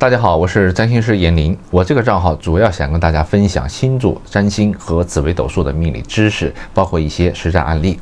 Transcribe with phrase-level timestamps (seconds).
[0.00, 1.58] 大家好，我是占星师严林。
[1.72, 7.98] 我这个账号主要想跟大家分享星座占星和紫微斗数的命理知识，包括一些实战案例。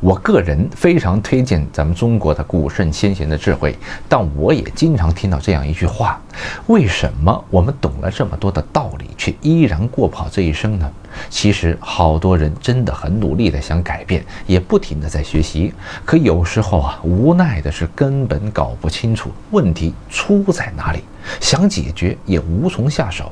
[0.00, 3.76] 我个人非常推荐咱们中国的古圣先贤的智慧，
[4.08, 6.20] 但我也经常听到这样一句话：
[6.66, 10.90] 为什么我们懂了这么多的道理，却依然过不好这一生呢？
[11.28, 21.02] 其实好多人真的很努力的想改变，也不停的在学习，可有时候啊，无奈的是根本搞不清楚问题出在哪里，
[21.40, 23.30] 想解决也无从下手。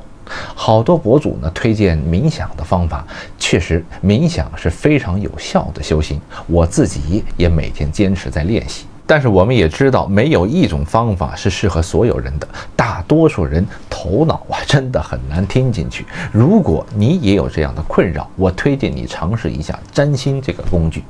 [0.55, 3.05] 好多博主呢推荐冥想的方法，
[3.37, 8.85] 确实冥想是非常有效的修行，我自己也每天坚持在练习。
[9.05, 12.47] 但是我们也知道，没有一种方法是适合所有人的。
[12.75, 16.05] 大多数人头脑啊，真的很难听进去。
[16.31, 21.03] 如果你也有这样的困扰，我推荐你尝试一下占星这个工具。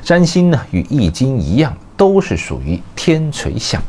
[0.00, 3.82] 占星呢，与易经一样，都是属于天垂象。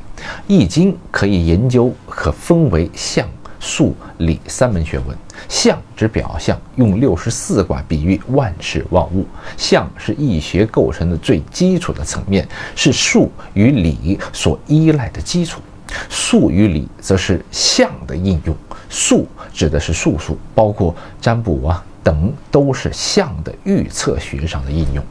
[0.47, 3.27] 易经可以研究，可分为象。
[3.61, 5.15] 数理三门学问，
[5.47, 9.23] 象指表象，用六十四卦比喻万事万物。
[9.55, 12.45] 象是易学构成的最基础的层面，
[12.75, 15.61] 是数与理所依赖的基础。
[16.09, 18.55] 数与理则是象的应用。
[18.89, 25.03] 数指的是数数，包括占卜啊等，都是象的预测学上的应用。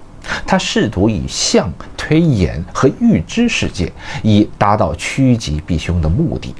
[0.45, 6.55] 它试图以象推演和预知世界，以达到趋吉避凶的目的。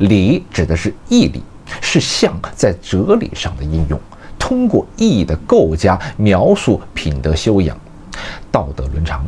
[0.00, 1.42] 理指的是义理，
[1.80, 3.98] 是象在哲理上的应用，
[4.38, 7.76] 通过义的构架描述品德修养、
[8.50, 9.24] 道德伦常，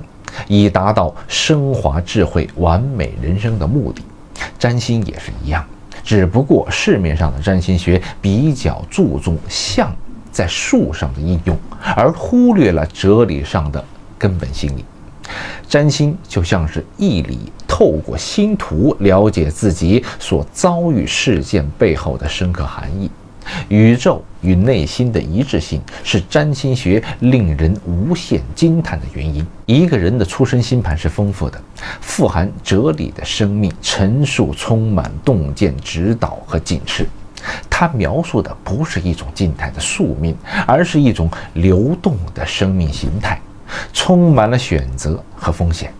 [0.48, 4.02] 以达到升华智慧、完美人生的目的。
[4.58, 5.64] 占星也是一样，
[6.02, 9.94] 只不过市面上的占星学比较注重象
[10.30, 11.56] 在术上的应用，
[11.94, 13.82] 而忽略了哲理上的
[14.18, 14.84] 根本心理。
[15.68, 17.52] 占星就像是义理。
[17.78, 23.10] 透过星图了解自己所遭遇事件背后的深刻含义，
[23.68, 29.46] 宇宙与内心的一致性是占星学令人无限惊叹的原因。
[29.66, 31.60] 一个人的出生星盘是丰富的，
[32.00, 37.06] 富含哲理的生命陈述充满洞见、指导和警示。
[37.68, 40.34] 它描述的不是一种静态的宿命，
[40.66, 43.38] 而是一种流动的生命形态，
[43.92, 45.92] 充满了选择和风险。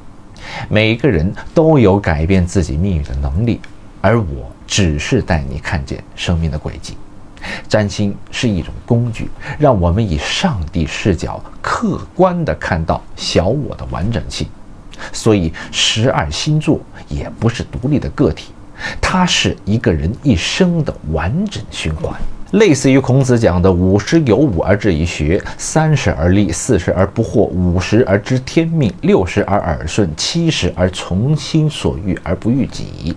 [0.69, 3.61] 每个人都有改变自己命运的能力，
[4.01, 6.97] 而我只是带你看见生命的轨迹。
[7.69, 14.49] 占星是一种工具，让我们以上帝视角客观地看到小我的完整性。
[15.12, 18.51] 所以，十二星座也不是独立的个体，
[19.01, 22.19] 它是一个人一生的完整循环。
[22.53, 33.17] 类似于孔子讲的“五十有五而志于学，三十而立，四十而不惑，五十而知天命，六十而耳顺，七十而从心所欲而不逾己”。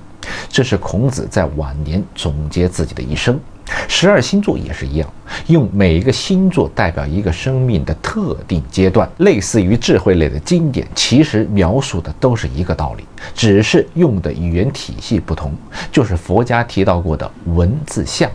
[0.49, 3.39] 这是孔子在晚年总结自己的一生。
[3.87, 5.07] 十二星座也是一样，
[5.45, 9.07] 用每一个星座代表一个生命的特定阶段。
[9.17, 13.03] 类似于智慧类的经典，其实描述的都是一个道理，
[13.35, 15.53] 只是用的语言体系不同。
[15.91, 18.27] 就是佛家提到过的文字像。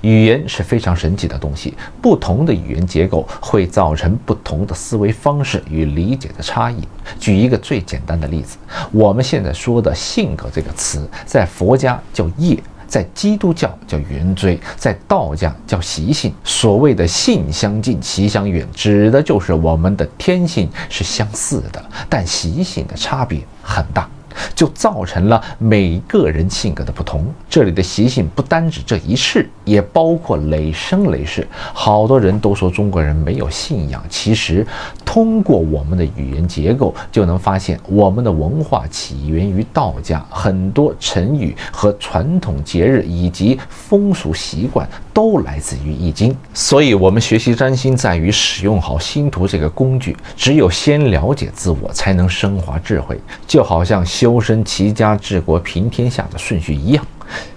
[0.00, 6.76] 语言是非常神奇的东西，不同的语言结构会造成不同的思维方式与理解的差异。
[7.18, 8.56] 举一个最简单的例子，
[8.92, 16.32] 我们现在说的性格这个词，在佛家叫业，在基督教叫原罪，在道家叫习性。
[16.44, 24.08] 所谓的性相近，习相远，指的就是我们的天性是相似的，但习性的差别很大。
[24.54, 27.26] 就造成了每个人性格的不同。
[27.48, 31.46] 这里的习性不单指这一世，也包括累生累世。
[31.74, 34.66] 好多人都说中国人没有信仰，其实
[35.04, 46.34] 通过我们的语言结构就能发现，我们的文化起源于道家，很多成语和传统节日以及风俗习惯都来自于易经。
[46.54, 50.16] 所以，我们学习占星在于使用好星图这个工具。
[50.36, 53.20] 只有先了解自我，才能升华智慧。
[53.46, 54.38] 就好像修。
[54.38, 57.04] 身齐家治国平天下的顺序一样，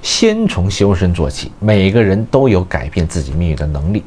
[0.02, 1.52] 先从修身做起。
[1.60, 4.04] 每个人都有改变自己命运的能力。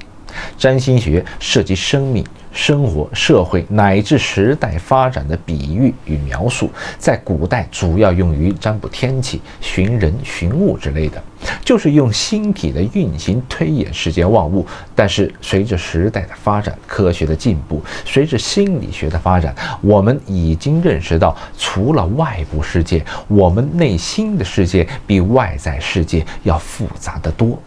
[0.58, 2.24] 占星学涉及生命。
[2.54, 11.22] 生活、社会乃至时代发展的比喻与描述，在古代主要用于占卜天气、寻人寻物之类的，
[11.64, 14.64] 就是用星体的运行推演世间万物。
[14.94, 27.60] 但是随着时代的发展、科学的进步，随着心理学的发展，我们已经认识到，除了外部世界，我们内心的世界比外在世界要复杂得多。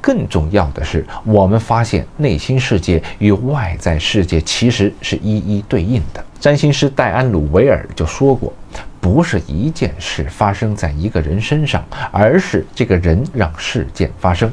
[0.00, 6.24] 更重要的是，我们发现内心世界与外在世界其实是一一对应的。
[6.40, 8.52] 占星师戴安·鲁维尔就说过
[9.00, 14.50] ：“不是一件事发生在一个人身上，而是这个人让事件发生。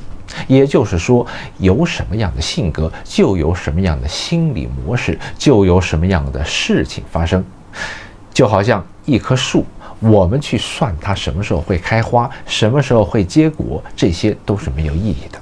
[0.48, 1.26] 也就是说，
[1.60, 7.46] 有什么样的性格，就有什么样的心理模式，就有什么样的事情发生。
[8.34, 9.64] 就好像一棵树，
[10.00, 15.40] 我们去算它什么时候会开花，什么时候会结果，这些都是没有意义的。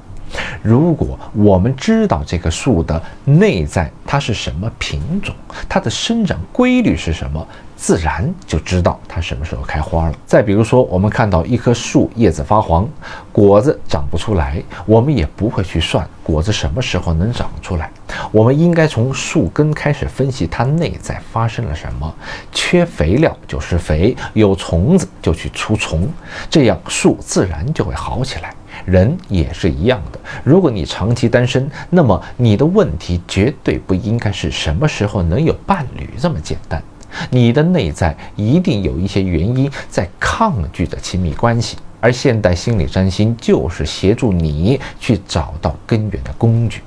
[0.61, 5.35] 如果我们知道这个树的内在它是什么品种，
[5.67, 7.47] 它的生长规律是什么。
[7.75, 10.15] 自然就知道它什么时候开花了。
[10.25, 12.87] 再比如说，我们看到一棵树叶子发黄，
[13.31, 17.91] 果子长不出来，我们也不会去算果子什么时候能长出来。
[18.31, 22.13] 我们应该从树根开始分析它内在发生了什么。
[22.51, 26.07] 缺肥料就施肥，有虫子就去除虫，
[26.49, 28.53] 这样树自然就会好起来。
[28.85, 30.19] 人也是一样的。
[30.43, 36.81] 如果你长期单身，那么你的问题绝对不应该是什么时候能有伴侣这么简单。
[37.29, 46.81] 你的内在一定有一些原因在抗拒着亲密关系，而现代心理占星就是协助你去找到根源的工具。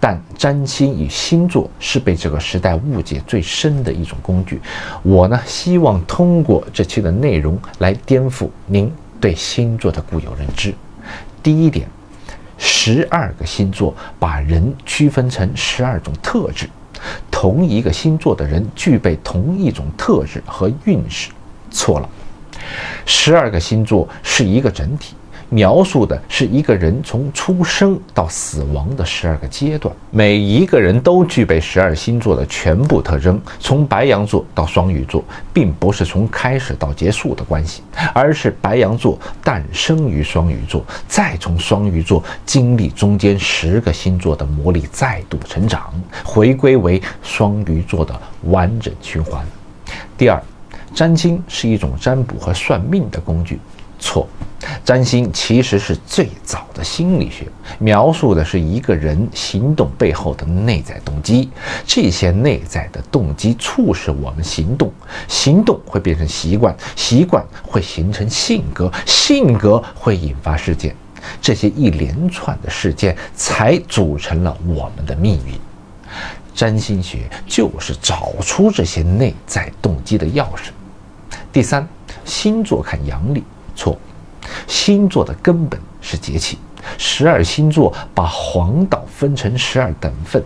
[0.00, 4.58] 但占星与星座是被这个时代误解最深的一种工具。
[5.02, 8.90] 我呢，希望通过这期的内容来颠覆您
[9.20, 10.74] 对星座的固有认知。
[11.42, 11.86] 第一点，
[12.56, 16.70] 十二个星座把人区分成十二种特质。
[17.30, 21.30] 同一个星座的人具备同一种特质和运势，
[21.70, 22.08] 错了。
[23.04, 25.14] 十二个星座是一个整体，
[25.48, 29.94] 描述的是一个人从出生到死亡的十二个阶段。
[30.10, 33.40] 每一个人都具备十二星座的全部特征。
[33.60, 37.82] 从白羊座到双鱼座，并不是从开始到结束的关系，
[38.12, 45.92] 而是白羊座诞生于双鱼座，再从双鱼座经历中间十个星座的磨砺，再度成长，
[46.24, 48.14] 回归为双鱼座的
[48.44, 49.44] 完整循环。
[50.18, 50.42] 第二。
[50.94, 53.58] 占星是一种占卜和算命的工具，
[53.98, 54.26] 错。
[54.84, 57.46] 占星其实是最早的心理学，
[57.78, 61.48] 描述的是一个人行动背后的内在动机。
[61.86, 64.90] 这些内在的动机促使我们行动，
[65.28, 70.94] 行动会变成习惯，习惯会形成性格，性格会引发事件。
[71.40, 75.54] 这些一连串的事件才组成了我们的命运。
[76.54, 80.70] 占星学就是找出这些内在动机的钥匙。
[81.52, 81.86] 第三，
[82.24, 83.44] 星座看阳历
[83.76, 83.96] 错，
[84.66, 86.58] 星座的根本是节气。
[86.98, 90.42] 十二星座把黄道分成十二等份，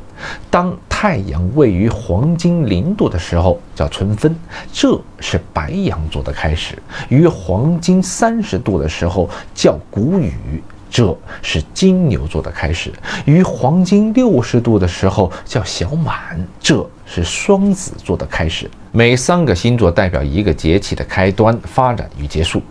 [0.51, 4.35] 当太阳位于黄金零度的时候叫春分，
[4.73, 6.75] 这是白羊座的开始；
[7.09, 12.91] 于黄金三十度的时候叫谷雨，这是金牛座的开始；
[13.27, 16.85] 于黄金六十度的时候叫小满，这。
[17.13, 22.63] 是双子座的开始，每三个星座代表一个节气的开端、发展与结束。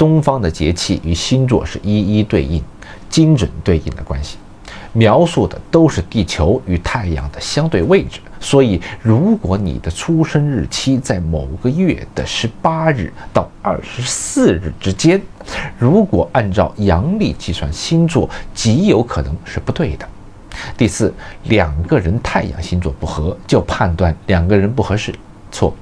[0.00, 2.64] 东方的节气与星座是一一对应、
[3.10, 4.38] 精准对应的关系，
[4.94, 8.18] 描述的都是地球与太阳的相对位置。
[8.40, 15.20] 所以，如果你的出生日期在某个月的十八日到二十四日之间，
[15.78, 20.08] 如果按照阳历计算星座，极有可能是不对的。
[20.78, 21.12] 第四，
[21.44, 25.14] 两个人太阳星座不合，就判断两个人不合适，
[25.52, 25.74] 错。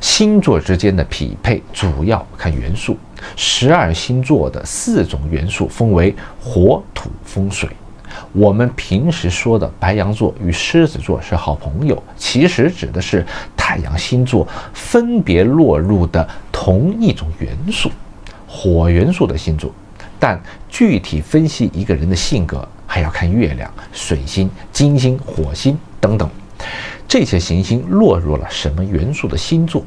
[0.00, 2.96] 星座之间的匹配主要看元素，
[3.36, 7.68] 十二星座的四种元素分为火、土、风、水。
[8.32, 13.24] 我们平时说的白羊座与狮子座是好朋友，其实指的是
[13.56, 17.90] 太阳星座分别落入的同一种元素，
[18.46, 19.72] 火元素的星座。
[20.18, 22.66] 但具体分析一个人的性格。
[22.92, 26.28] 还要看月亮、水星、金星、火星等等，
[27.10, 29.82] 这些行星落入了什么元素的星座？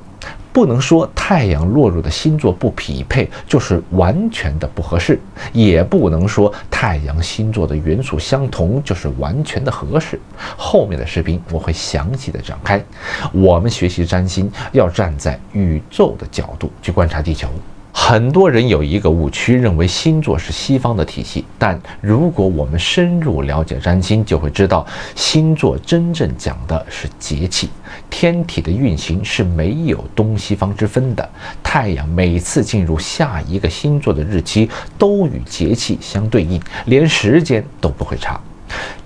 [0.51, 5.17] 不能说太阳落入的星座不匹配就是完全的不合适，
[5.53, 10.19] 也不能说太阳星座的元素相同就是完全的合适。
[10.57, 12.83] 后面的视频我会详细的展开。
[13.31, 17.47] 我们学习占星要站在宇宙的角度去观察地球。
[17.95, 21.45] 很多人有一个误区，认为星座是西方的体系。
[21.59, 24.85] 但如果我们深入了解占星，就会知道，
[25.15, 27.69] 星座真正讲的是节气。
[28.09, 31.29] 天体的运行是没有东西方之分的。
[31.61, 38.41] 太阳每次进入下一个星座的日期都与节气相对应，连时间都不会差。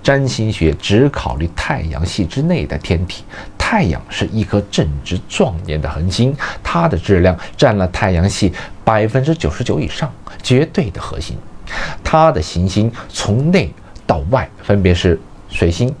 [0.02, 3.24] 占星学只考虑太阳系之内的天体。
[3.58, 10.10] 太阳是一颗正值壮年的恒星，它的质量占了太阳系百分之九十九以上，
[10.42, 11.36] 绝对的核心。
[12.02, 13.70] 它的行星从内
[14.06, 15.20] 到外分别是
[15.50, 15.94] 水星、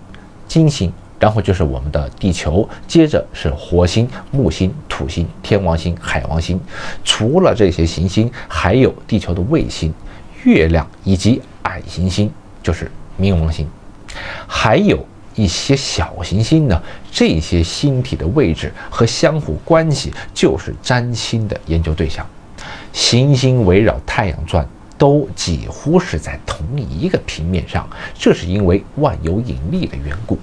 [0.46, 6.58] 金星，然后就是我们的地球，接着是火星、木星、土星、天王星、海王星。
[7.04, 9.92] 除了这些行星，还有地球的卫星、
[10.44, 12.32] 月亮以及矮行星，
[12.62, 13.68] 就是冥王星。
[14.46, 22.26] 还有一些小行星呢，这些星体的位置和相互关系就是占星的研究对象。
[22.92, 24.66] 行星围绕太阳转。
[24.98, 30.36] 都几乎是在同一个平面上，这是因为万有引力的缘故，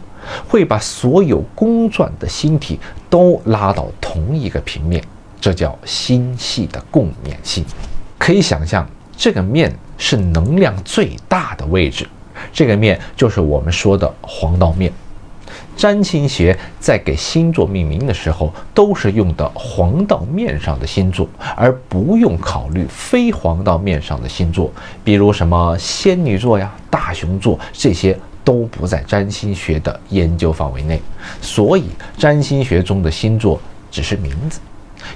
[0.48, 2.79] 会把所有公转的星体
[3.10, 5.03] 都拉到同一个平面，
[5.41, 7.65] 这叫星系的共面性。
[8.17, 12.08] 可以想象，这个面是能量最大的位置，
[12.51, 14.92] 这个面就是我们说的黄道面。
[15.77, 24.72] 占星学在给星座命名的时候，都是用的黄道面上的星座，而不用考虑非黄道面上的星座，
[25.04, 31.01] 比如什么仙女座呀、大熊座，这些都不在占星学的研究范围内。
[31.42, 33.60] 所以，占星学中的星座
[33.92, 34.60] 只是名字，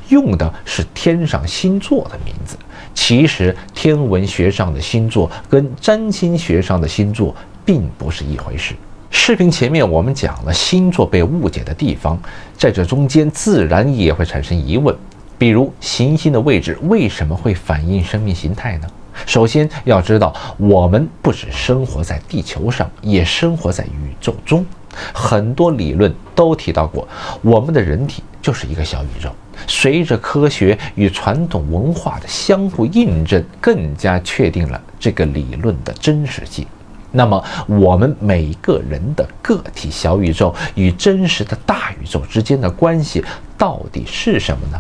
[0.10, 2.58] 用的是天上星座的名字。
[2.94, 8.76] 其实，天文学上的星座跟占星学上的星座并不是一回事。
[9.12, 12.20] 视频前面我们讲了星座被误解的地方，
[12.56, 14.96] 在这中间自然也会产生疑问，
[15.38, 18.88] 比如行星的位置为什么会反映生命形态呢？
[19.26, 24.66] 首先要知道，我们不只生活在地球上，也生活在宇宙中。
[25.14, 27.08] 很多理论都提到过，
[27.42, 29.30] 我们的人体就是一个小宇宙。
[29.68, 36.66] 随着科学与传统文化的相互印证，更加确定了这个理论的真实性。
[37.12, 43.24] 那么，我们每个人的个体小宇宙与真实的大宇宙之间的关系
[43.58, 44.80] 到底是什么呢？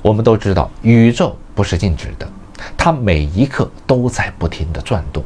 [0.00, 2.26] 我们都知道，宇宙不是静止的，
[2.74, 5.22] 它每一刻都在不停地转动。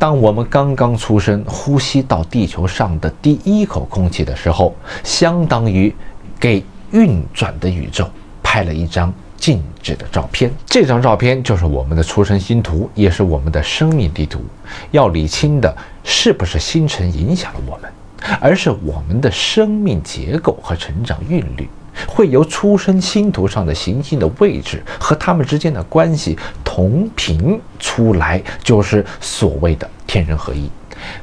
[0.00, 5.94] 当我们刚刚出生，呼吸到地球上的第一口空气的时候，相当于
[6.40, 6.60] 给
[6.92, 8.08] 运转的宇宙
[8.42, 9.12] 拍了一张。
[9.40, 14.44] 静止的照片，这张照片就是我们的出生星图，也是我们的生命地图。
[14.90, 17.90] 要理清的是不是星辰影响了我们，
[18.38, 21.66] 而是我们的生命结构和成长韵律，
[22.06, 30.70] 会由出生星图上的行星的位置和它们之间的关系同频出来，就是所谓的天人合一。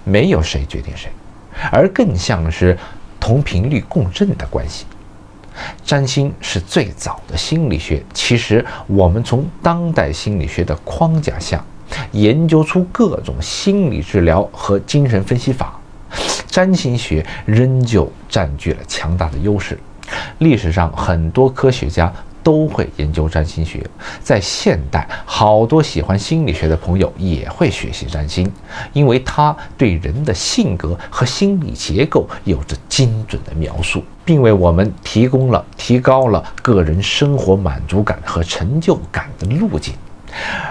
[0.03, 1.11] 没有谁决定谁，
[1.71, 2.75] 而更像是
[3.19, 4.87] 同频率共振的关系。
[5.83, 8.03] 占星是最早的心理学。
[8.13, 11.63] 其实，我们从当代心理学的框架下
[12.11, 15.79] 研究出各种心理治疗和精神分析法，
[16.47, 19.79] 占星学仍旧占据了强大的优势。
[20.39, 22.13] 历史上，很多科学家。
[22.47, 23.85] 都会研究占星学，
[24.23, 28.49] 在现代，好多喜欢心理学的朋友也会学习占星，
[28.93, 39.93] 因为它对人的性格和心理结构有着精准的描述，并为我们提供了提高了个人生活满足感和成就感的路径。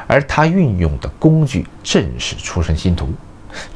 [0.06, 3.06] 而它运用的工具正是出生星图。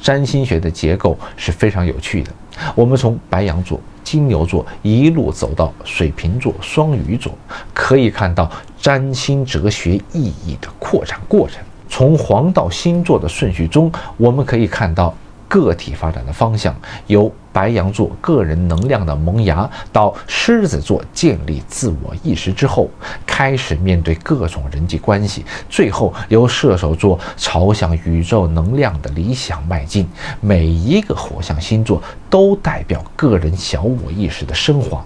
[0.00, 2.32] 占星学的结构是非常有趣的，
[2.74, 3.78] 我们从白羊座。
[4.10, 7.32] 金牛座一路走到水瓶座、双鱼座，
[7.72, 11.62] 可以看到占星哲学意义的扩展过程。
[11.88, 15.14] 从黄道星座的顺序中，我们可以看到。
[15.50, 16.72] 个体发展的方向
[17.08, 22.88] 由白羊座个人能量的萌芽，到狮子座建立自我意识之后，
[23.26, 30.08] 开始面对各种人际关系，最后由射手座朝向宇宙能量的理想迈进。
[30.40, 35.04] 每一个火象星座都代表个人小我意识的升华，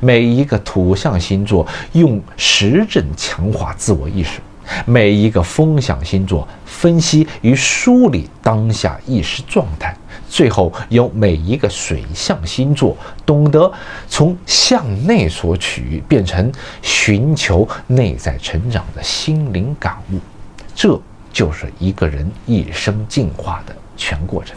[0.00, 4.40] 每一个土象星座用实证强化自我意识。
[4.84, 9.96] 每一个风象星座分析与梳理当下意识状态，
[10.28, 13.72] 最后由每一个水象星座懂得
[14.08, 16.50] 从向内索取，变成
[16.82, 20.18] 寻求内在成长的心灵感悟。
[20.74, 21.00] 这
[21.32, 24.56] 就是一个人一生进化的全过程。